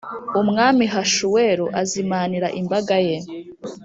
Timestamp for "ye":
3.07-3.17